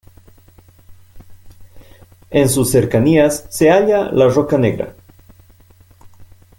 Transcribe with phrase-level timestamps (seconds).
[2.31, 4.95] En sus cercanías se halla la roca Negra.